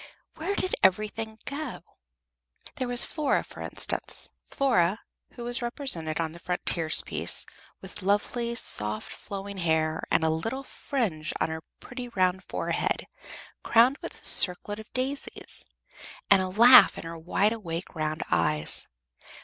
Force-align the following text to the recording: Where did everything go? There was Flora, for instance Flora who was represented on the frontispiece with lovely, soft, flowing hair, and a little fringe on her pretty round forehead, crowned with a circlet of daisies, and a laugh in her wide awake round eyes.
Where 0.33 0.55
did 0.55 0.73
everything 0.81 1.37
go? 1.45 1.83
There 2.77 2.87
was 2.87 3.05
Flora, 3.05 3.43
for 3.43 3.61
instance 3.61 4.31
Flora 4.47 4.99
who 5.33 5.43
was 5.43 5.61
represented 5.61 6.19
on 6.19 6.31
the 6.31 6.39
frontispiece 6.39 7.45
with 7.81 8.01
lovely, 8.01 8.55
soft, 8.55 9.11
flowing 9.13 9.57
hair, 9.57 10.01
and 10.09 10.23
a 10.23 10.29
little 10.31 10.63
fringe 10.63 11.33
on 11.39 11.49
her 11.49 11.61
pretty 11.79 12.07
round 12.09 12.43
forehead, 12.45 13.05
crowned 13.61 13.99
with 14.01 14.19
a 14.23 14.25
circlet 14.25 14.79
of 14.79 14.91
daisies, 14.93 15.65
and 16.31 16.41
a 16.41 16.49
laugh 16.49 16.97
in 16.97 17.03
her 17.03 17.15
wide 17.15 17.53
awake 17.53 17.93
round 17.93 18.23
eyes. 18.31 18.87